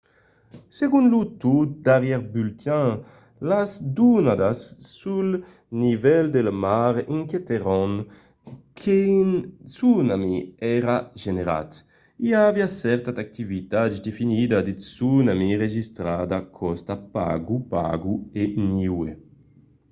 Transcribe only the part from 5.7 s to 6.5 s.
nivèl de